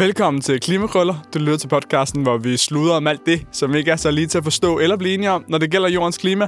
[0.00, 1.14] Velkommen til Klimakrøller.
[1.34, 4.26] Du lytter til podcasten, hvor vi sluder om alt det, som ikke er så lige
[4.26, 6.46] til at forstå eller blive enige om, når det gælder jordens klima.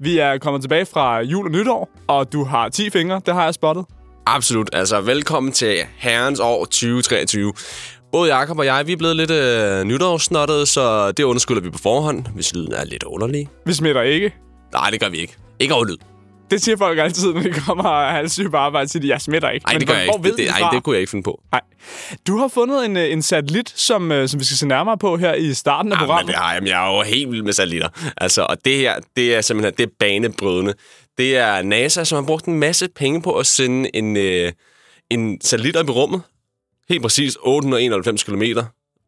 [0.00, 3.44] Vi er kommet tilbage fra jul og nytår, og du har 10 fingre, det har
[3.44, 3.84] jeg spottet.
[4.26, 4.70] Absolut.
[4.72, 7.52] Altså, velkommen til herrens år 2023.
[8.12, 11.78] Både Jakob og jeg, vi er blevet lidt øh, nytårssnottet, så det undskylder vi på
[11.78, 13.48] forhånd, hvis lyden er lidt underlig.
[13.66, 14.34] Vi smitter ikke.
[14.72, 15.36] Nej, det gør vi ikke.
[15.60, 16.15] Ikke over lyd.
[16.50, 19.20] Det siger folk altid, når de kommer og er halvsyge på arbejde, siger de, jeg
[19.20, 19.66] smitter ikke.
[19.66, 20.24] Nej, Men det gør jeg ikke.
[20.24, 21.40] ved Det, det, ej, det kunne jeg ikke finde på.
[21.52, 21.60] Nej.
[22.26, 25.16] Du har fundet en, øh, en satellit, som, øh, som vi skal se nærmere på
[25.16, 26.26] her i starten af men programmet.
[26.34, 26.62] det har jeg.
[26.62, 27.88] Men jeg er jo helt vild med satellitter.
[28.16, 30.74] Altså, og det her, det er simpelthen det er banebrydende.
[31.18, 34.52] Det er NASA, som har brugt en masse penge på at sende en, øh,
[35.10, 36.22] en satellit op i rummet.
[36.88, 38.42] Helt præcis 891 km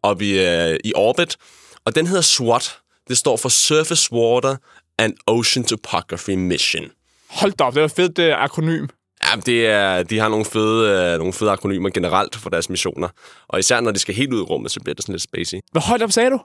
[0.02, 1.36] op i, øh, i orbit.
[1.84, 2.77] Og den hedder SWAT.
[3.09, 4.56] Det står for Surface Water
[4.98, 6.84] and Ocean Topography Mission.
[7.30, 8.86] Hold da op, det et fedt øh, akronym.
[9.26, 13.08] Ja, det er, de har nogle fede, øh, nogle fede akronymer generelt for deres missioner.
[13.48, 15.58] Og især når de skal helt ud i rummet, så bliver det sådan lidt spacey.
[15.72, 16.40] Hvor højt op sagde du?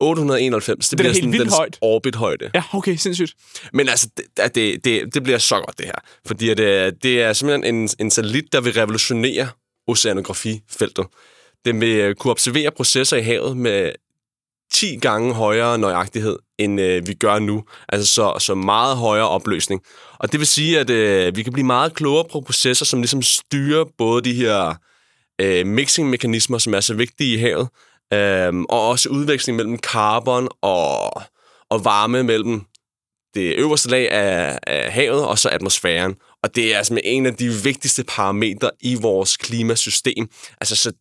[0.00, 1.78] 891, det, da bliver sådan dens højt.
[1.80, 2.50] orbithøjde.
[2.54, 3.34] Ja, okay, sindssygt.
[3.72, 5.94] Men altså, det, det, det, det bliver så godt, det her.
[6.26, 9.48] Fordi at, øh, det er simpelthen en, en satellit, der vil revolutionere
[9.88, 11.06] oceanografifeltet.
[11.64, 13.92] Den vil øh, kunne observere processer i havet med
[14.72, 17.64] 10 gange højere nøjagtighed, end øh, vi gør nu.
[17.88, 19.80] Altså så, så meget højere opløsning.
[20.18, 23.22] Og det vil sige, at øh, vi kan blive meget klogere på processer, som ligesom
[23.22, 24.74] styrer både de her
[25.40, 27.68] øh, mixing-mekanismer, som er så vigtige i havet,
[28.12, 31.22] øh, og også udveksling mellem carbon og,
[31.70, 32.62] og varme mellem
[33.34, 36.14] det øverste lag af, af havet og så atmosfæren.
[36.42, 40.28] Og det er altså en af de vigtigste parametre i vores klimasystem.
[40.60, 40.92] Altså, så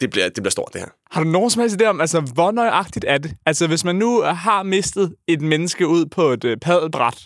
[0.00, 0.88] det bliver, det bliver stort, det her.
[1.10, 3.34] Har du nogen som helst idé om, altså, hvor nøjagtigt er det?
[3.46, 7.18] Altså, hvis man nu har mistet et menneske ud på et øh, paddelbræt,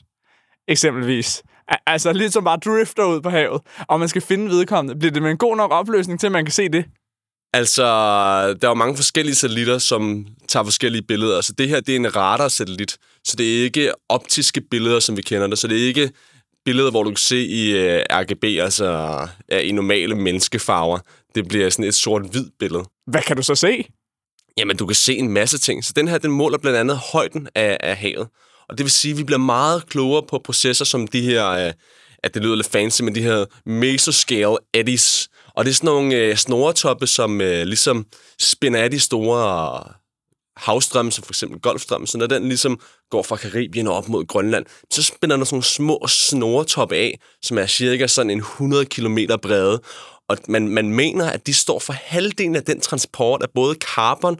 [0.68, 1.42] eksempelvis,
[1.86, 5.22] altså lidt som bare drifter ud på havet, og man skal finde vedkommende, bliver det
[5.22, 6.84] med en god nok opløsning til, at man kan se det?
[7.54, 7.84] Altså,
[8.62, 11.40] der er jo mange forskellige satellitter, som tager forskellige billeder.
[11.40, 12.98] Så det her, det er en radarsatellit.
[13.24, 15.58] Så det er ikke optiske billeder, som vi kender det.
[15.58, 16.10] Så det er ikke
[16.64, 19.18] billeder, hvor du kan se i uh, RGB, altså
[19.52, 20.98] uh, i normale menneskefarver.
[21.34, 22.84] Det bliver sådan et sort-hvid billede.
[23.06, 23.84] Hvad kan du så se?
[24.56, 25.84] Jamen, du kan se en masse ting.
[25.84, 28.28] Så den her, den måler blandt andet højden af, af havet.
[28.68, 31.72] Og det vil sige, at vi bliver meget klogere på processer som de her, øh,
[32.22, 35.28] at det lyder lidt fancy, men de her mesoscale eddies.
[35.54, 38.06] Og det er sådan nogle øh, snoretoppe, som øh, ligesom
[38.40, 39.84] spænder af de store
[40.62, 42.06] havstrømme, som for eksempel Golfstrømmen.
[42.06, 42.80] Så når den ligesom
[43.10, 47.20] går fra Karibien og op mod Grønland, så spænder der sådan nogle små snoretoppe af,
[47.42, 49.82] som er cirka sådan en 100 km brede.
[50.28, 54.36] Og man, man mener, at de står for halvdelen af den transport af både carbon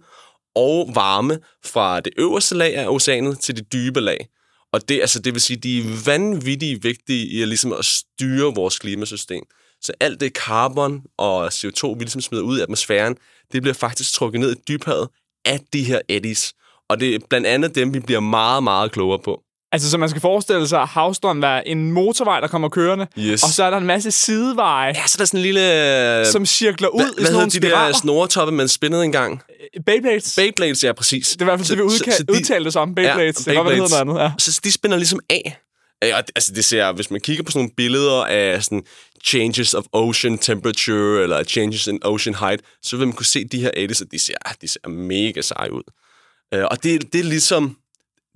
[0.54, 4.28] og varme fra det øverste lag af oceanet til det dybe lag.
[4.72, 8.54] Og det, altså, det vil sige, de er vanvittigt vigtige i at, ligesom at styre
[8.54, 9.42] vores klimasystem.
[9.80, 13.16] Så alt det carbon og CO2, vi ligesom smider ud i atmosfæren,
[13.52, 15.08] det bliver faktisk trukket ned i dybhavet
[15.44, 16.52] af de her eddies.
[16.90, 19.40] Og det er blandt andet dem, vi bliver meget, meget klogere på.
[19.72, 23.42] Altså, så man skal forestille sig, havstrøm er en motorvej, der kommer kørende, Yes.
[23.42, 26.20] og så er der en masse sideveje, Ja, så er der sådan en lille...
[26.20, 29.04] øh, som cirkler ud hvad, i hvad sådan hedder nogle de der snoretoppe, man spændede
[29.04, 29.42] engang?
[29.86, 30.34] Beyblades.
[30.36, 31.28] Beyblades, ja, præcis.
[31.28, 32.94] Det er i hvert fald det, vi udka- udtalte os om.
[32.94, 33.36] Beyblades.
[33.36, 34.32] det kan godt være, det hedder noget andet.
[34.46, 34.50] Ja.
[34.50, 35.58] Så de spænder ligesom af.
[36.02, 38.82] Øh, ja, det- altså det ser, hvis man kigger på sådan nogle billeder af sådan
[39.24, 43.60] changes of ocean temperature, eller changes in ocean height, så vil man kunne se de
[43.60, 45.82] her eddies, og de ser, ah, de ser mega seje ud.
[46.54, 47.76] Øh, og det, det er ligesom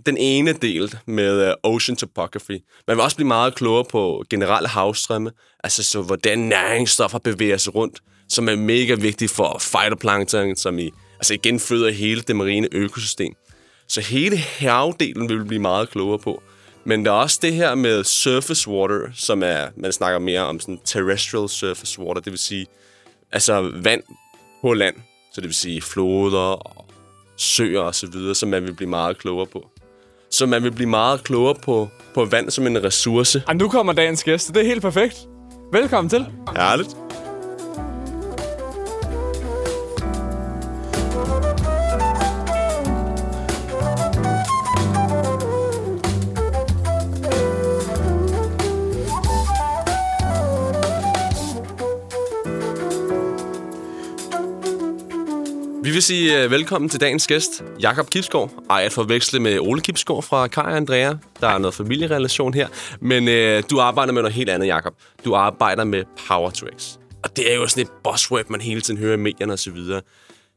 [0.07, 2.59] den ene del med øh, ocean topography.
[2.87, 5.31] Man vil også blive meget klogere på generelle havstrømme,
[5.65, 10.91] altså så hvordan næringsstoffer bevæger sig rundt, som er mega vigtigt for phytoplankton, som i,
[11.19, 13.33] altså igen føder hele det marine økosystem.
[13.89, 16.43] Så hele havdelen vil vi blive meget klogere på.
[16.87, 20.61] Men der er også det her med surface water, som er, man snakker mere om
[20.61, 22.67] sådan terrestrial surface water, det vil sige,
[23.33, 24.03] altså vand
[24.63, 24.95] på land.
[25.33, 26.87] Så det vil sige floder og
[27.37, 29.69] søer og så videre, som man vil blive meget klogere på.
[30.31, 33.43] Så man vil blive meget klogere på, på vand som en ressource.
[33.47, 34.49] Og nu kommer dagens gæst.
[34.49, 35.17] Det er helt perfekt.
[35.73, 36.27] Velkommen til.
[36.57, 36.97] Herligt.
[55.97, 58.51] Vil sige uh, velkommen til dagens gæst, Jakob Kipskov.
[58.71, 61.15] Ej, at forveksle med Ole Kipskov fra Kaj og Andrea.
[61.41, 62.69] Der er noget familierelation her.
[63.01, 64.95] Men uh, du arbejder med noget helt andet, Jakob.
[65.25, 66.97] Du arbejder med Power to X.
[67.25, 69.71] Og det er jo sådan et buzzword, man hele tiden hører i medierne og så
[69.71, 70.01] videre.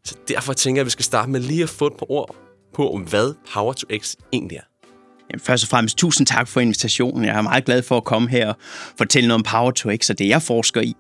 [0.04, 2.36] Så derfor tænker jeg, at vi skal starte med lige at få et par ord
[2.74, 4.79] på, hvad Power to X egentlig er.
[5.32, 7.26] Jamen, først og fremmest tusind tak for invitationen.
[7.26, 8.56] Jeg er meget glad for at komme her og
[8.98, 10.94] fortælle noget om Power to X og det, jeg forsker i.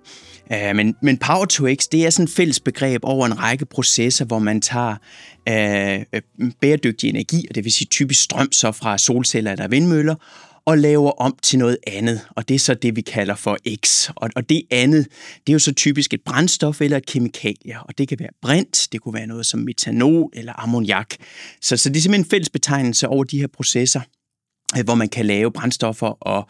[0.53, 3.65] Uh, men, men Power to X, det er sådan et fælles begreb over en række
[3.65, 4.95] processer, hvor man tager
[5.49, 10.15] uh, bæredygtig energi, og det vil sige typisk strøm så fra solceller eller vindmøller,
[10.65, 14.09] og laver om til noget andet, og det er så det, vi kalder for X.
[14.15, 15.07] Og, og det andet,
[15.47, 18.87] det er jo så typisk et brændstof eller et kemikalie, og det kan være brint,
[18.91, 21.15] det kunne være noget som metanol eller ammoniak.
[21.61, 24.01] Så, så det er simpelthen en fælles betegnelse over de her processer,
[24.77, 26.48] Øh, hvor man kan lave brændstoffer og,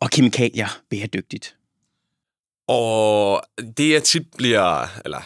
[0.00, 1.56] og kemikalier bæredygtigt.
[2.68, 3.42] Og
[3.76, 5.20] det, jeg tit bliver, eller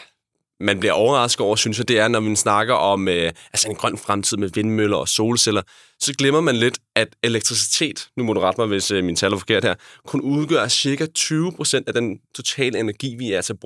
[0.61, 3.75] man bliver overrasket over, synes jeg, det er, når man snakker om øh, altså en
[3.75, 5.63] grøn fremtid med vindmøller og solceller,
[6.01, 9.33] så glemmer man lidt, at elektricitet, nu må du rette mig, hvis øh, min tal
[9.33, 9.75] er forkert her,
[10.07, 13.59] kun udgør cirka 20% af den totale energi, vi er til.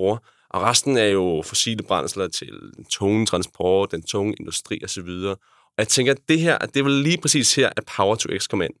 [0.49, 5.09] Og resten er jo fossile brændsler til den tunge transport, den tunge industri osv.
[5.77, 8.29] Og jeg tænker, at det her, det er vel lige præcis her, at Power to
[8.39, 8.73] X kommer ind.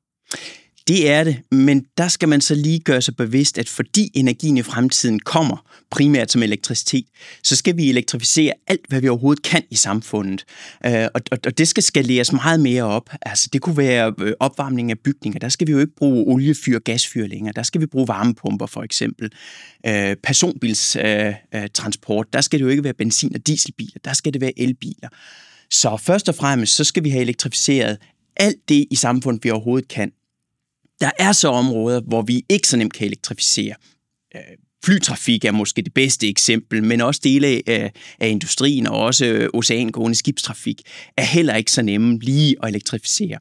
[0.87, 4.57] Det er det, men der skal man så lige gøre sig bevidst, at fordi energien
[4.57, 7.05] i fremtiden kommer primært som elektricitet,
[7.43, 10.45] så skal vi elektrificere alt, hvad vi overhovedet kan i samfundet.
[10.85, 11.07] Øh,
[11.45, 13.09] og det skal skaleres meget mere op.
[13.21, 15.39] Altså, det kunne være øh, opvarmning af bygninger.
[15.39, 17.53] Der skal vi jo ikke bruge oliefyr og gasfyr længere.
[17.55, 19.31] Der skal vi bruge varmepumper, for eksempel.
[19.87, 23.99] Øh, personbilstransport, der skal det jo ikke være benzin- og dieselbiler.
[24.05, 25.09] Der skal det være elbiler.
[25.71, 27.97] Så først og fremmest, så skal vi have elektrificeret
[28.35, 30.11] alt det i samfundet, vi overhovedet kan.
[31.01, 33.75] Der er så områder, hvor vi ikke så nemt kan elektrificere.
[34.35, 34.41] Øh,
[34.85, 37.89] flytrafik er måske det bedste eksempel, men også dele af, øh,
[38.19, 40.81] af industrien og også øh, oceangående skibstrafik
[41.17, 43.39] er heller ikke så nemme lige at elektrificere.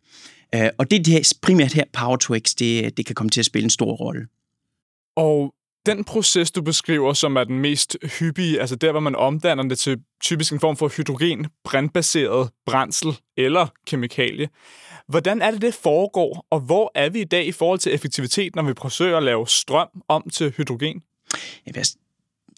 [0.78, 3.64] Og det er primært her Power to X, det, det kan komme til at spille
[3.64, 4.26] en stor rolle.
[5.16, 5.54] Og
[5.87, 9.79] den proces, du beskriver, som er den mest hyppige, altså der, hvor man omdanner det
[9.79, 14.49] til typisk en form for hydrogen, brændbaseret brændsel eller kemikalie,
[15.08, 18.56] Hvordan er det, det foregår, og hvor er vi i dag i forhold til effektivitet,
[18.56, 21.02] når vi forsøger at lave strøm om til hydrogen?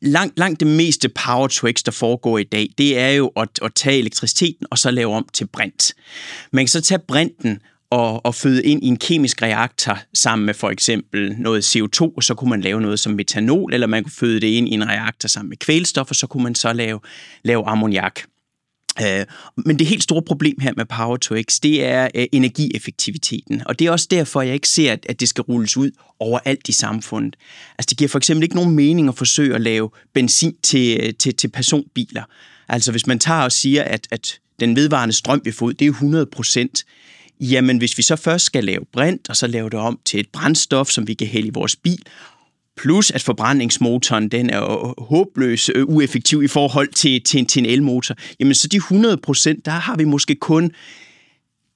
[0.02, 3.48] Langt, langt det meste power to X, der foregår i dag, det er jo at,
[3.62, 5.94] at tage elektriciteten og så lave om til brint.
[6.52, 7.60] Man kan så tage brinten
[7.94, 12.22] og, og føde ind i en kemisk reaktor sammen med for eksempel noget CO2, og
[12.22, 14.88] så kunne man lave noget som metanol, eller man kunne føde det ind i en
[14.88, 17.00] reaktor sammen med kvælstof, og så kunne man så lave,
[17.44, 18.20] lave ammoniak.
[19.02, 19.26] Øh,
[19.56, 23.62] men det helt store problem her med Power to X, det er øh, energieffektiviteten.
[23.66, 26.72] Og det er også derfor, jeg ikke ser, at det skal rulles ud overalt i
[26.72, 27.36] samfundet.
[27.78, 31.14] Altså det giver for eksempel ikke nogen mening at forsøge at lave benzin til, øh,
[31.14, 32.22] til, til personbiler.
[32.68, 35.86] Altså hvis man tager og siger, at, at den vedvarende strøm, vi får ud, det
[35.86, 36.84] er 100 procent,
[37.40, 40.28] jamen hvis vi så først skal lave brint, og så lave det om til et
[40.28, 42.02] brændstof, som vi kan hælde i vores bil,
[42.76, 48.14] Plus at forbrændingsmotoren den er håbløs ueffektiv i forhold til, til, til en elmotor.
[48.40, 50.72] Jamen så de 100 procent, der har vi måske kun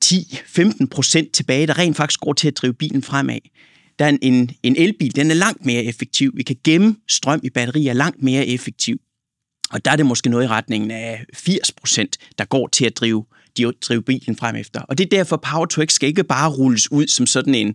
[0.05, 3.38] 10-15 procent tilbage, der rent faktisk går til at drive bilen fremad.
[3.99, 6.32] Der er en, en elbil, den er langt mere effektiv.
[6.37, 9.00] Vi kan gemme strøm i batterier langt mere effektiv.
[9.70, 12.96] Og der er det måske noget i retningen af 80 procent, der går til at
[12.96, 13.25] drive,
[13.88, 14.81] drive bilen frem efter.
[14.81, 17.75] Og det er derfor, Power to X skal ikke bare rulles ud som sådan en,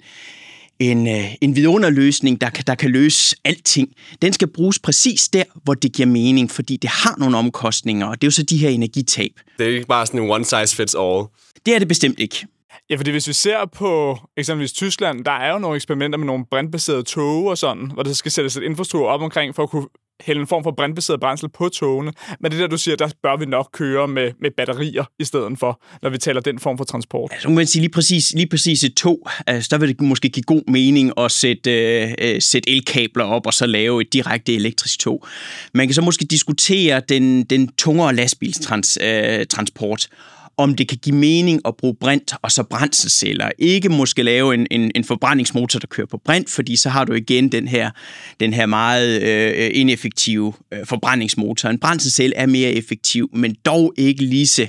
[0.80, 3.90] en, øh, en vidunderløsning, der kan, der kan løse alting.
[4.22, 8.22] Den skal bruges præcis der, hvor det giver mening, fordi det har nogle omkostninger, og
[8.22, 9.32] det er jo så de her energitab.
[9.60, 11.24] Det er ikke bare sådan en one size fits all.
[11.66, 12.46] Det er det bestemt ikke.
[12.90, 16.46] Ja, fordi hvis vi ser på eksempelvis Tyskland, der er jo nogle eksperimenter med nogle
[16.46, 19.88] brandbaserede tog og sådan, hvor der skal sættes et infrastruktur op omkring for at kunne
[20.26, 22.12] hælde en form for brændbaseret brændsel på togene.
[22.40, 25.60] Men det der, du siger, der bør vi nok køre med, med batterier i stedet
[25.60, 27.32] for, når vi taler den form for transport.
[27.34, 30.44] Altså, man sige lige præcis, lige præcis et tog, altså, der vil det måske give
[30.44, 35.00] god mening at sætte, øh, øh, sætte elkabler op og så lave et direkte elektrisk
[35.00, 35.26] tog.
[35.74, 40.18] Man kan så måske diskutere den, den tungere lastbilstransport, øh,
[40.58, 43.50] om det kan give mening at bruge brint og så brændselsceller.
[43.58, 47.14] Ikke måske lave en, en, en forbrændingsmotor, der kører på brint, fordi så har du
[47.14, 47.92] igen den her,
[48.40, 51.70] den her meget øh, ineffektive øh, forbrændingsmotor.
[51.70, 54.68] En brændselscelle er mere effektiv, men dog ikke lige så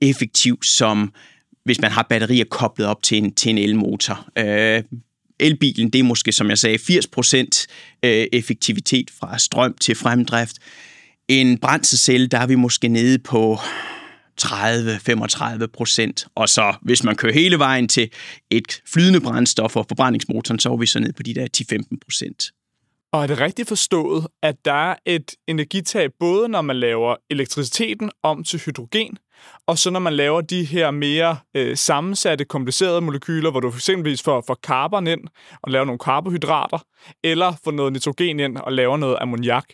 [0.00, 1.12] effektiv som
[1.64, 4.28] hvis man har batterier koblet op til en, til en elmotor.
[4.38, 4.82] Øh,
[5.40, 7.66] elbilen, det er måske, som jeg sagde, 80%
[8.02, 10.56] øh, effektivitet fra strøm til fremdrift.
[11.28, 13.58] En brændselscelle, der er vi måske nede på
[14.42, 16.26] 30-35 procent.
[16.34, 18.10] Og så hvis man kører hele vejen til
[18.50, 21.48] et flydende brændstof og forbrændingsmotoren, så er vi så ned på de der
[21.92, 22.50] 10-15 procent.
[23.12, 28.10] Og er det rigtigt forstået, at der er et energitab, både når man laver elektriciteten
[28.22, 29.18] om til hydrogen,
[29.66, 34.22] og så når man laver de her mere øh, sammensatte, komplicerede molekyler, hvor du eksempelvis
[34.22, 35.20] får, får carbon ind
[35.62, 36.78] og laver nogle karbohydrater,
[37.24, 39.64] eller får noget nitrogen ind og laver noget ammoniak,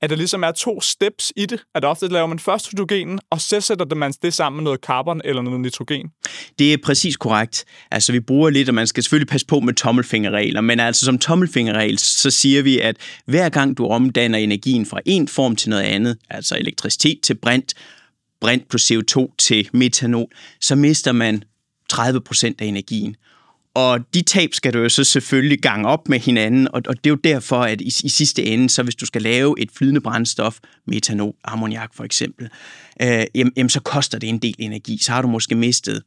[0.00, 3.40] at der ligesom er to steps i det, at ofte laver man først hydrogenen, og
[3.40, 6.08] så sætter man det sammen med noget carbon eller noget nitrogen.
[6.58, 7.64] Det er præcis korrekt.
[7.90, 11.18] Altså, vi bruger lidt, og man skal selvfølgelig passe på med tommelfingerregler, men altså som
[11.18, 15.82] tommelfingerregel, så siger vi, at hver gang du omdanner energien fra en form til noget
[15.82, 17.74] andet, altså elektricitet til brint,
[18.40, 20.28] brint plus CO2 til metanol,
[20.60, 21.42] så mister man
[21.92, 23.16] 30% af energien.
[23.74, 27.06] Og de tab skal du jo så selvfølgelig gange op med hinanden, og, og det
[27.06, 30.00] er jo derfor, at i, i sidste ende, så hvis du skal lave et flydende
[30.00, 32.48] brændstof, metanol, ammoniak for eksempel,
[33.02, 34.98] øh, jamen, jamen, så koster det en del energi.
[35.02, 36.02] Så har du måske mistet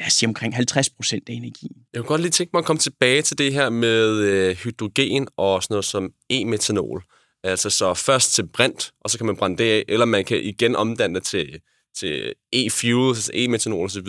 [0.00, 1.76] lad os sige, omkring 50 procent af energien.
[1.92, 5.28] Jeg kunne godt lige tænke mig at komme tilbage til det her med øh, hydrogen
[5.36, 7.02] og sådan noget som e-metanol.
[7.44, 10.42] Altså så først til brint, og så kan man brænde det af, eller man kan
[10.42, 11.60] igen omdanne det til
[11.96, 14.08] til e-fuels, e-metanol osv.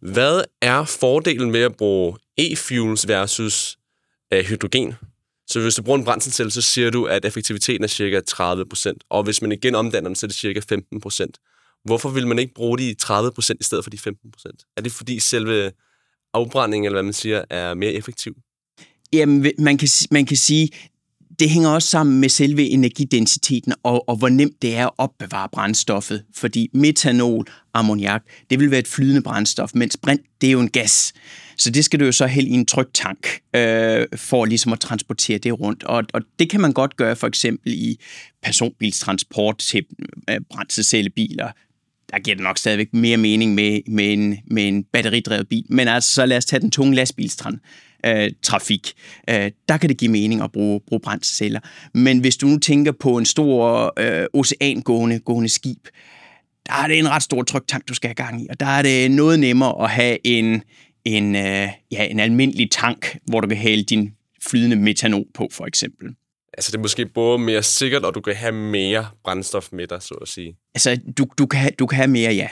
[0.00, 3.78] Hvad er fordelen med at bruge e-fuels versus
[4.32, 4.94] øh, hydrogen?
[5.46, 9.22] Så hvis du bruger en brændselscelle, så siger du, at effektiviteten er cirka 30%, og
[9.22, 11.80] hvis man igen omdanner den, så er det cirka 15%.
[11.84, 14.74] Hvorfor vil man ikke bruge de 30% i stedet for de 15%?
[14.76, 15.72] Er det fordi selve
[16.34, 18.36] afbrændingen, eller hvad man siger, er mere effektiv?
[19.12, 20.68] Jamen, man kan, man kan sige,
[21.40, 25.48] det hænger også sammen med selve energidensiteten og, og hvor nemt det er at opbevare
[25.52, 26.24] brændstoffet.
[26.34, 30.70] Fordi metanol, ammoniak, det vil være et flydende brændstof, mens brint, det er jo en
[30.70, 31.12] gas.
[31.56, 35.38] Så det skal du jo så hælde i en tryktank øh, for ligesom at transportere
[35.38, 35.84] det rundt.
[35.84, 38.00] Og, og det kan man godt gøre for eksempel i
[38.42, 39.84] personbilstransport til
[40.30, 41.50] øh, brændselscellebiler.
[42.12, 45.64] Der giver det nok stadigvæk mere mening med, med, en, med en batteridrevet bil.
[45.68, 47.60] Men altså, så lad os tage den tunge lastbilstransport
[48.06, 48.92] øh, trafik.
[49.30, 51.60] Øh, der kan det give mening at bruge, bruge brændselsceller.
[51.94, 55.88] Men hvis du nu tænker på en stor øh, oceangående gående skib,
[56.66, 58.82] der er det en ret stor tryktank, du skal have gang i, og der er
[58.82, 60.62] det noget nemmere at have en,
[61.04, 65.66] en, øh, ja, en almindelig tank, hvor du kan hælde din flydende metanol på, for
[65.66, 66.08] eksempel.
[66.52, 70.02] Altså det er måske både mere sikkert, og du kan have mere brændstof med dig,
[70.02, 70.56] så at sige.
[70.74, 72.48] Altså du, du, kan, have, du kan have mere, ja.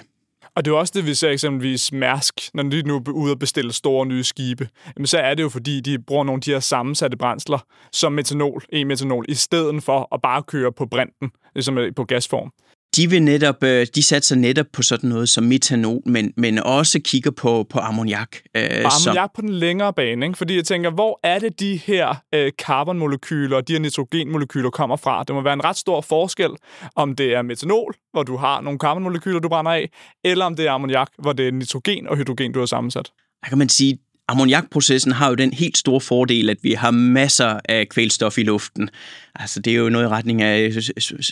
[0.55, 3.39] Og det er også det, vi ser eksempelvis Mærsk, når de nu er ude og
[3.39, 4.69] bestille store nye skibe.
[4.97, 7.59] Jamen, så er det jo, fordi de bruger nogle af de her sammensatte brændsler
[7.93, 12.53] som metanol, e-metanol, i stedet for at bare køre på brinten, ligesom øh, på gasform
[12.97, 17.01] de vil netop, øh, de satser netop på sådan noget som metanol, men, men også
[17.05, 18.37] kigger på, på ammoniak.
[18.55, 20.39] Øh, og ammoniak på den længere bane, ikke?
[20.39, 24.97] fordi jeg tænker, hvor er det de her øh, carbonmolekyler og de her nitrogenmolekyler kommer
[24.97, 25.25] fra?
[25.25, 26.51] Det må være en ret stor forskel,
[26.97, 29.91] om det er metanol, hvor du har nogle carbonmolekyler, du brænder af,
[30.25, 33.11] eller om det er ammoniak, hvor det er nitrogen og hydrogen, du har sammensat.
[33.43, 37.61] Der kan man sige, ammoniakprocessen har jo den helt store fordel, at vi har masser
[37.65, 38.91] af kvælstof i luften.
[39.35, 40.83] Altså det er jo noget i retning af øh,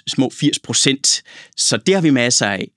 [0.06, 1.22] små 80 procent,
[1.56, 2.68] så det har vi masser af.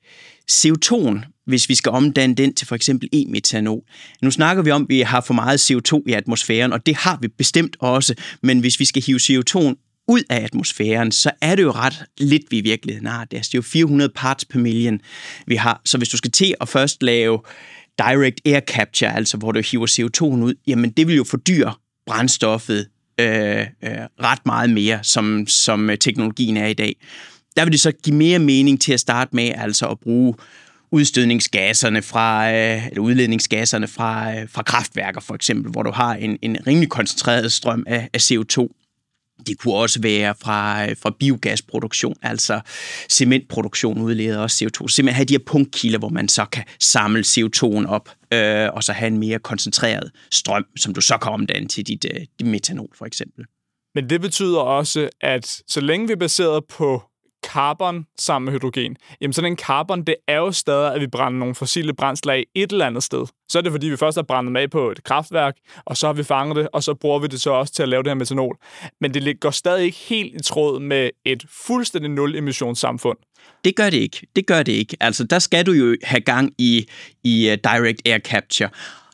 [0.52, 3.82] CO2'en, hvis vi skal omdanne den til for eksempel e-metanol.
[4.22, 7.18] Nu snakker vi om, at vi har for meget CO2 i atmosfæren, og det har
[7.22, 9.76] vi bestemt også, men hvis vi skal hive CO2'en
[10.08, 13.26] ud af atmosfæren, så er det jo ret lidt, vi i virkeligheden har.
[13.26, 15.00] Det er altså, jo 400 parts per million,
[15.48, 15.82] vi har.
[15.86, 17.40] Så hvis du skal til at først lave
[18.00, 21.74] direct air capture, altså hvor du hiver CO2'en ud, jamen det vil jo fordyre
[22.08, 22.88] brændstoffet
[23.20, 23.66] øh, øh,
[24.24, 26.96] ret meget mere, som, som øh, teknologien er i dag.
[27.56, 30.34] Der vil det så give mere mening til at starte med altså at bruge
[30.92, 36.38] udstødningsgasserne fra, øh, eller udledningsgasserne fra, øh, fra kraftværker for eksempel, hvor du har en,
[36.42, 38.79] en rimelig koncentreret strøm af, af CO2
[39.48, 42.62] det kunne også være fra, øh, fra biogasproduktion, altså
[43.10, 44.88] cementproduktion udleder også CO2.
[44.88, 48.94] Simpelthen have de her punktkilder, hvor man så kan samle CO2'en op, øh, og så
[48.94, 52.90] have en mere koncentreret strøm, som du så kan omdanne til dit, øh, dit metanol
[52.98, 53.46] for eksempel.
[53.96, 57.09] Men det betyder også, at så længe vi er baseret på
[57.54, 61.40] carbon sammen med hydrogen, jamen sådan en carbon, det er jo stadig, at vi brænder
[61.40, 63.26] nogle fossile brændsler af et eller andet sted.
[63.50, 66.08] Så er det, fordi vi først har brændt dem af på et kraftværk, og så
[66.08, 68.10] har vi fanget det, og så bruger vi det så også til at lave det
[68.10, 68.58] her metanol.
[69.02, 73.18] Men det går stadig ikke helt i tråd med et fuldstændig nul-emissionssamfund.
[73.64, 74.28] Det gør det ikke.
[74.36, 74.98] Det gør det ikke.
[75.00, 76.86] Altså, der skal du jo have gang i,
[77.24, 78.70] i uh, direct air capture.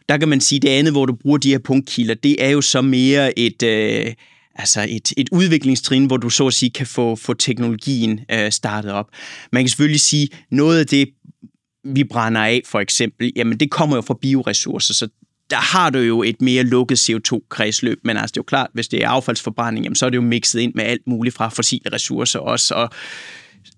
[0.09, 2.61] Der kan man sige, det andet, hvor du bruger de her punktkilder, det er jo
[2.61, 3.63] så mere et...
[3.63, 4.13] Uh,
[4.55, 8.91] altså et, et udviklingstrin, hvor du så at sige kan få, få teknologien øh, startet
[8.91, 9.09] op.
[9.51, 11.09] Man kan selvfølgelig sige, noget af det,
[11.83, 15.07] vi brænder af for eksempel, jamen det kommer jo fra bioressourcer, så
[15.49, 18.87] der har du jo et mere lukket CO2-kredsløb, men altså det er jo klart, hvis
[18.87, 21.93] det er affaldsforbrænding, jamen, så er det jo mixet ind med alt muligt fra fossile
[21.93, 22.89] ressourcer også, og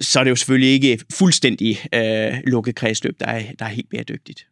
[0.02, 3.90] så er det jo selvfølgelig ikke fuldstændig øh, lukket kredsløb, der er, der er helt
[3.90, 4.48] bæredygtigt.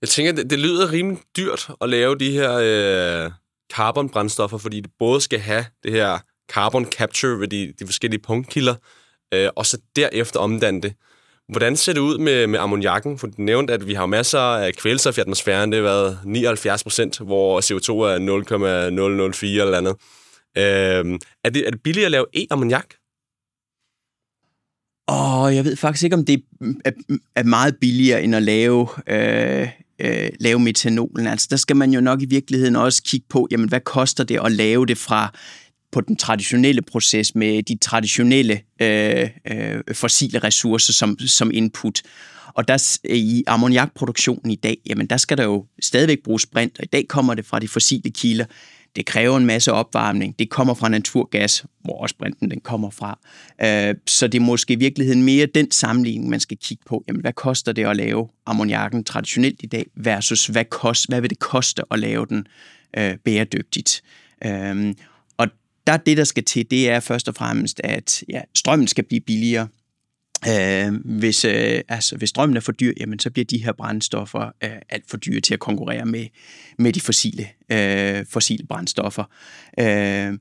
[0.00, 3.30] Jeg tænker, det, det lyder rimelig dyrt at lave de her øh,
[3.72, 6.18] carbonbrændstoffer, fordi det både skal have det her
[6.52, 8.74] carbon capture ved de, de forskellige punktkilder,
[9.34, 10.94] øh, og så derefter omdanne det.
[11.48, 13.18] Hvordan ser det ud med, med ammoniakken?
[13.18, 15.72] For du nævnte, at vi har masser af kvælstof i atmosfæren.
[15.72, 19.96] Det har været 79 procent, hvor CO2 er 0,004 eller andet.
[20.56, 22.98] Øh, er, det, er det billigere at lave e-ammoniak?
[25.08, 26.42] Og jeg ved faktisk ikke, om det
[26.84, 26.90] er,
[27.36, 31.26] er meget billigere end at lave øh, øh, lave metanolen.
[31.26, 34.40] Altså der skal man jo nok i virkeligheden også kigge på, jamen hvad koster det
[34.44, 35.32] at lave det fra
[35.92, 42.02] på den traditionelle proces med de traditionelle øh, øh, fossile ressourcer som, som input.
[42.54, 46.78] Og der øh, i ammoniakproduktionen i dag, jamen der skal der jo stadigvæk bruges brint,
[46.78, 48.44] og i dag kommer det fra de fossile kilder.
[48.96, 50.38] Det kræver en masse opvarmning.
[50.38, 53.18] Det kommer fra naturgas, hvor også brinten den kommer fra.
[53.62, 57.04] Øh, så det er måske i virkeligheden mere den sammenligning, man skal kigge på.
[57.08, 61.30] Jamen, hvad koster det at lave ammoniakken traditionelt i dag, versus hvad, kost, hvad vil
[61.30, 62.46] det koste at lave den
[62.96, 64.02] øh, bæredygtigt?
[64.44, 64.94] Øh,
[65.36, 65.48] og
[65.86, 69.20] der det, der skal til, det er først og fremmest, at ja, strømmen skal blive
[69.20, 69.68] billigere.
[70.46, 74.50] Øh, hvis, øh, altså, hvis strømmen er for dyr, jamen, så bliver de her brændstoffer
[74.64, 76.26] øh, alt for dyre til at konkurrere med,
[76.78, 79.24] med de fossile, øh, fossile brændstoffer.
[79.80, 80.38] Øh,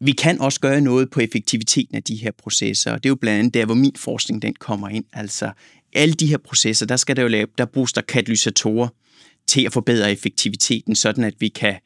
[0.00, 3.14] vi kan også gøre noget på effektiviteten af de her processer, og det er jo
[3.14, 5.04] blandt andet der, hvor min forskning den kommer ind.
[5.12, 5.50] Altså,
[5.92, 8.88] alle de her processer, der skal der jo lave, der bruges der katalysatorer
[9.46, 11.76] til at forbedre effektiviteten, sådan at vi kan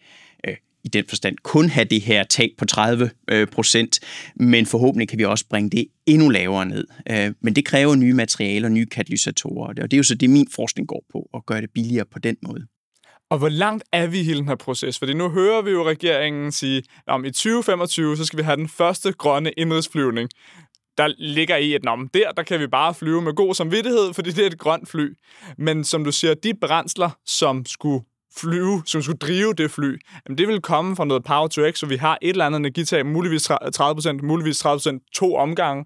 [0.84, 4.00] i den forstand kun have det her tab på 30 øh, procent,
[4.36, 6.86] men forhåbentlig kan vi også bringe det endnu lavere ned.
[7.10, 10.30] Øh, men det kræver nye materialer og nye katalysatorer, og det er jo så det,
[10.30, 12.66] min forskning går på, at gøre det billigere på den måde.
[13.30, 14.98] Og hvor langt er vi i hele den her proces?
[14.98, 18.56] Fordi nu hører vi jo regeringen sige, at om i 2025, så skal vi have
[18.56, 20.28] den første grønne indrigsflyvning.
[20.98, 24.30] Der ligger i, at om der, der kan vi bare flyve med god samvittighed, fordi
[24.30, 25.16] det er et grønt fly.
[25.58, 28.04] Men som du siger, de brændsler, som skulle
[28.36, 31.78] flyve, som skulle drive det fly, jamen det vil komme fra noget Power to X,
[31.78, 35.84] så vi har et eller andet energitab, muligvis 30%, muligvis 30% to omgange,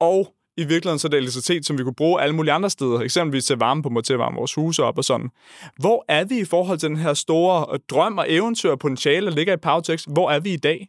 [0.00, 3.00] og i virkeligheden så er det elektricitet, som vi kunne bruge alle mulige andre steder,
[3.00, 5.30] eksempelvis til varme på til at varme vores huse op og sådan.
[5.76, 9.36] Hvor er vi i forhold til den her store drøm og eventyr og potentiale, der
[9.36, 10.04] ligger i Power to X?
[10.04, 10.88] Hvor er vi i dag?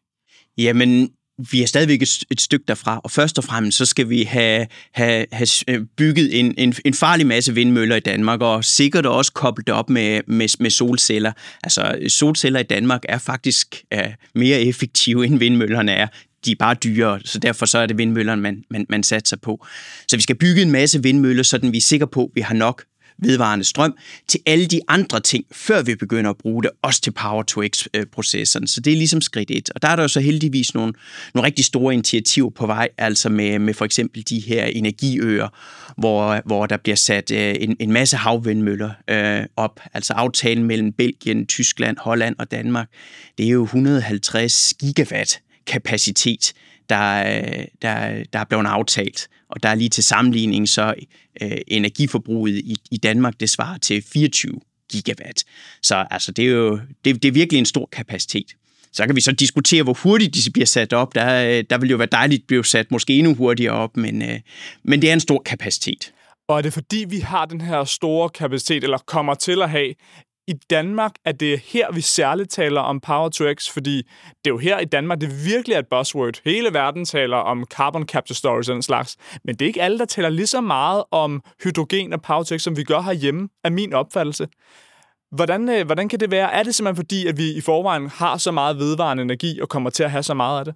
[0.57, 1.09] Jamen,
[1.51, 4.67] vi er stadigvæk et, et stykke derfra, og først og fremmest så skal vi have,
[4.91, 9.33] have, have øh, bygget en, en, en farlig masse vindmøller i Danmark, og sikkert også
[9.33, 11.31] koblet det op med, med, med solceller.
[11.63, 16.07] Altså solceller i Danmark er faktisk uh, mere effektive, end vindmøllerne er
[16.45, 19.65] de er bare dyrere, så derfor så er det vindmøllerne, man, man, man satser på.
[20.07, 22.55] Så vi skal bygge en masse vindmøller, så vi er sikre på, at vi har
[22.55, 22.83] nok
[23.19, 23.95] vedvarende strøm
[24.27, 28.63] til alle de andre ting, før vi begynder at bruge det, også til Power-to-X-processerne.
[28.63, 29.69] Øh, så det er ligesom skridt et.
[29.75, 30.93] Og der er der jo så heldigvis nogle,
[31.33, 35.47] nogle rigtig store initiativer på vej, altså med, med for eksempel de her energiøer,
[35.97, 39.79] hvor, hvor der bliver sat øh, en, en masse havvindmøller øh, op.
[39.93, 42.89] Altså aftalen mellem Belgien, Tyskland, Holland og Danmark.
[43.37, 46.53] Det er jo 150 gigawatt kapacitet,
[46.89, 47.23] der,
[47.81, 49.27] der, der er blevet aftalt.
[49.49, 50.93] Og der er lige til sammenligning så
[51.41, 54.59] øh, energiforbruget i, i Danmark, det svarer til 24
[54.91, 55.43] gigawatt.
[55.81, 58.55] Så altså, det er jo det, det er virkelig en stor kapacitet.
[58.93, 61.15] Så kan vi så diskutere, hvor hurtigt de bliver sat op.
[61.15, 64.39] Der, der vil jo være dejligt at blive sat måske endnu hurtigere op, men, øh,
[64.83, 66.13] men det er en stor kapacitet.
[66.47, 69.93] Og er det fordi, vi har den her store kapacitet, eller kommer til at have,
[70.47, 74.49] i Danmark er det her, vi særligt taler om Power to X, fordi det er
[74.49, 76.41] jo her i Danmark, det virkelig er et buzzword.
[76.45, 79.99] Hele verden taler om carbon capture storage og den slags, men det er ikke alle,
[79.99, 83.49] der taler lige så meget om hydrogen og Power to X, som vi gør herhjemme,
[83.63, 84.47] er min opfattelse.
[85.31, 86.53] Hvordan, øh, hvordan kan det være?
[86.53, 89.89] Er det simpelthen fordi, at vi i forvejen har så meget vedvarende energi og kommer
[89.89, 90.75] til at have så meget af det?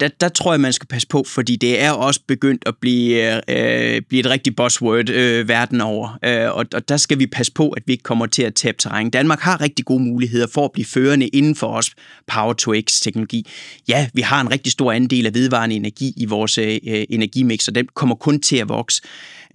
[0.00, 3.34] Der, der tror jeg, man skal passe på, fordi det er også begyndt at blive,
[3.50, 6.18] øh, blive et rigtigt buzzword øh, verden over.
[6.24, 8.78] Øh, og, og der skal vi passe på, at vi ikke kommer til at tabe
[8.78, 9.10] terræn.
[9.10, 11.90] Danmark har rigtig gode muligheder for at blive førende inden for os
[12.26, 13.46] Power-to-X-teknologi.
[13.88, 17.74] Ja, vi har en rigtig stor andel af vedvarende energi i vores øh, energimix, og
[17.74, 19.02] den kommer kun til at vokse.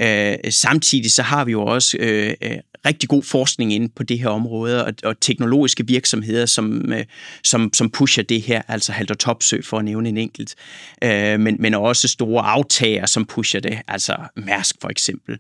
[0.02, 4.20] Øh, samtidig så har vi jo også øh, øh rigtig god forskning inde på det
[4.20, 7.06] her område, og, og teknologiske virksomheder, som, øh,
[7.44, 10.56] som, som pusher det her, altså Halter Topsø for at nævne en enkelt,
[11.04, 15.40] øh, men, men også store aftager, som pusher det, altså Mærsk for eksempel.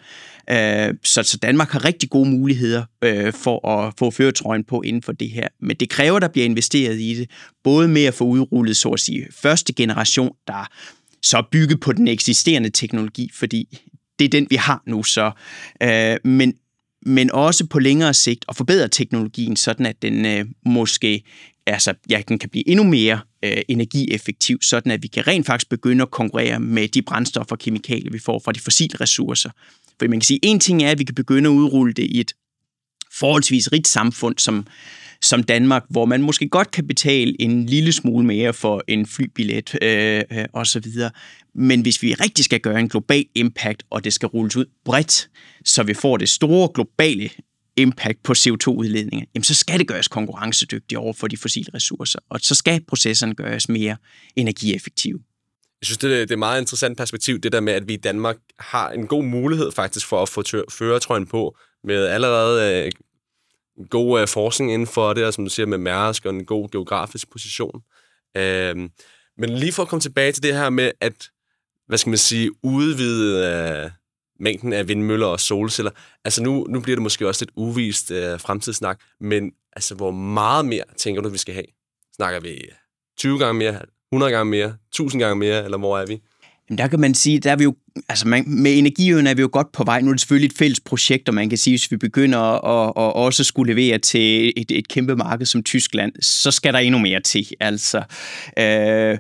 [0.50, 5.02] Øh, så, så Danmark har rigtig gode muligheder øh, for at få føretrøjen på inden
[5.02, 7.30] for det her, men det kræver, der bliver investeret i det,
[7.63, 10.67] både med at få udrullet, så at sige, første generation, der
[11.21, 13.80] så bygge bygget på den eksisterende teknologi, fordi
[14.19, 15.32] det er den, vi har nu så.
[15.84, 16.54] Øh, men,
[17.08, 21.24] men også på længere sigt at forbedre teknologien, sådan at den øh, måske
[21.65, 25.70] altså, ja, den kan blive endnu mere øh, energieffektiv, sådan at vi kan rent faktisk
[25.70, 29.50] begynde at konkurrere med de brændstoffer og kemikalier, vi får fra de fossile ressourcer.
[30.00, 32.20] For man kan sige, en ting er, at vi kan begynde at udrulle det i
[32.20, 32.34] et
[33.20, 34.67] forholdsvis rigt samfund, som,
[35.21, 39.75] som Danmark, hvor man måske godt kan betale en lille smule mere for en flybillet
[39.82, 40.86] øh, øh, osv.
[41.56, 45.30] Men hvis vi rigtig skal gøre en global impact, og det skal rulles ud bredt,
[45.65, 47.30] så vi får det store globale
[47.77, 52.39] impact på CO2-udledninger, jamen så skal det gøres konkurrencedygtigt over for de fossile ressourcer, og
[52.39, 53.97] så skal processerne gøres mere
[54.36, 55.19] energieffektive.
[55.82, 57.93] Jeg synes, det er, det er et meget interessant perspektiv, det der med, at vi
[57.93, 62.91] i Danmark har en god mulighed faktisk for at få føretrøjen på med allerede øh,
[63.77, 66.45] en god øh, forskning inden for det, og som du siger med Mærsk, og en
[66.45, 67.81] god geografisk position.
[68.35, 68.89] Uh,
[69.37, 71.29] men lige for at komme tilbage til det her med, at,
[71.87, 73.91] hvad skal man sige, udvide øh,
[74.39, 75.91] mængden af vindmøller og solceller.
[76.25, 80.65] Altså nu, nu bliver det måske også lidt uvist øh, fremtidssnak, men altså hvor meget
[80.65, 81.65] mere tænker du, vi skal have?
[82.15, 82.69] Snakker vi
[83.17, 86.21] 20 gange mere, 100 gange mere, 1000 gange mere, eller hvor er vi?
[86.69, 87.75] Jamen, der kan man sige, der er vi jo,
[88.10, 90.01] altså man, med energiøen er vi jo godt på vej.
[90.01, 92.88] Nu er det selvfølgelig et fælles projekt, og man kan sige, hvis vi begynder at,
[92.97, 96.99] at også skulle levere til et, et kæmpe marked som Tyskland, så skal der endnu
[96.99, 97.47] mere til.
[97.60, 98.03] Altså,
[98.60, 99.17] øh,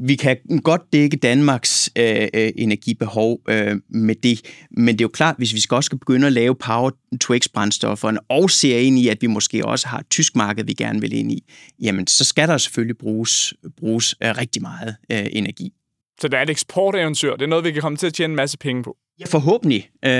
[0.00, 5.08] vi kan godt dække Danmarks øh, øh, energibehov øh, med det, men det er jo
[5.08, 9.18] klart, hvis vi skal også skal begynde at lave power-to-x-brændstofferne og ser ind i, at
[9.20, 11.44] vi måske også har et tysk marked, vi gerne vil ind i,
[11.80, 15.72] jamen så skal der selvfølgelig bruges, bruges øh, rigtig meget øh, energi.
[16.20, 17.32] Så det er et eksporteventyr.
[17.32, 18.96] Det er noget, vi kan komme til at tjene en masse penge på.
[19.20, 19.90] Ja, forhåbentlig.
[20.04, 20.10] Øh,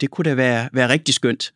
[0.00, 1.52] det kunne da være, være rigtig skønt.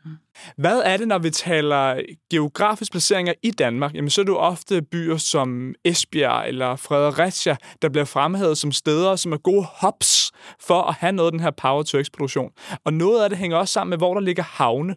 [0.57, 3.95] Hvad er det, når vi taler geografisk placeringer i Danmark?
[3.95, 8.73] Jamen, så er det jo ofte byer som Esbjerg eller Fredericia, der bliver fremhævet som
[8.73, 12.51] steder, som er gode hops for at have noget af den her power-to-x-produktion.
[12.85, 14.95] Og noget af det hænger også sammen med, hvor der ligger havne.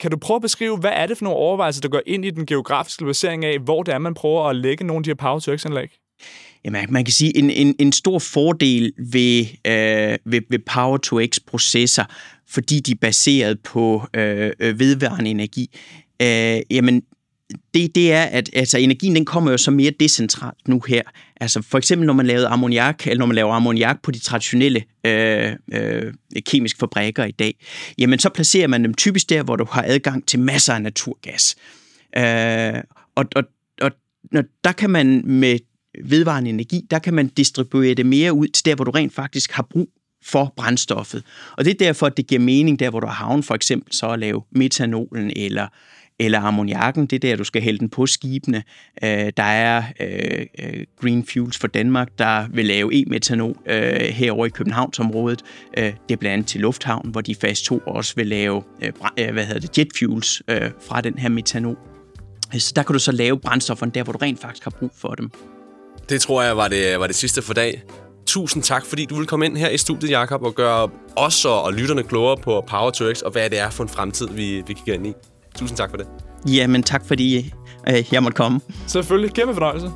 [0.00, 2.30] Kan du prøve at beskrive, hvad er det for nogle overvejelser, der går ind i
[2.30, 5.14] den geografiske placering af, hvor det er, man prøver at lægge nogle af de her
[5.14, 5.90] power-to-x-anlæg?
[6.64, 12.04] Jamen, man kan sige, en, en, en stor fordel ved, øh, ved, ved Power-to-X-processer,
[12.48, 15.78] fordi de er baseret på øh, øh, vedvarende energi,
[16.22, 17.02] øh, jamen,
[17.74, 21.02] det, det er, at altså, energien den kommer jo så mere decentralt nu her.
[21.40, 24.82] Altså for eksempel, når man laver ammoniak, eller når man laver ammoniak på de traditionelle
[25.06, 26.12] øh, øh,
[26.46, 27.54] kemiske fabrikker i dag,
[27.98, 31.56] jamen så placerer man dem typisk der, hvor du har adgang til masser af naturgas.
[32.16, 32.82] Øh,
[33.14, 33.44] og, og,
[33.80, 33.90] og
[34.32, 35.58] når, der kan man med
[36.04, 39.52] vedvarende energi, der kan man distribuere det mere ud til der, hvor du rent faktisk
[39.52, 39.88] har brug
[40.24, 41.24] for brændstoffet.
[41.56, 43.94] Og det er derfor, at det giver mening der, hvor du har havn, for eksempel
[43.94, 45.66] så at lave metanolen eller
[46.20, 48.62] eller ammoniakken, det er der, du skal hælde den på skibene.
[49.04, 54.46] Øh, der er øh, øh Green Fuels for Danmark, der vil lave e-metanol øh, herover
[54.46, 55.42] i Københavnsområdet.
[55.78, 58.92] Øh, det er blandt andet til Lufthavn, hvor de fast 2 også vil lave øh,
[59.18, 61.76] øh, hvad hedder det, jet fuels øh, fra den her metanol.
[62.52, 65.14] Så der kan du så lave brændstofferne der, hvor du rent faktisk har brug for
[65.14, 65.30] dem.
[66.10, 67.82] Det tror jeg var det, var det sidste for dag.
[68.26, 71.62] Tusind tak, fordi du vil komme ind her i studiet, Jakob, og gøre os og,
[71.62, 74.62] og lytterne klogere på Power to X, og hvad det er for en fremtid, vi,
[74.66, 75.12] vi kigger ind i.
[75.54, 76.06] Tusind tak for det.
[76.46, 77.52] Jamen, tak fordi
[77.88, 78.60] øh, jeg måtte komme.
[78.86, 79.34] Selvfølgelig.
[79.34, 79.90] Kæmpe fornøjelse.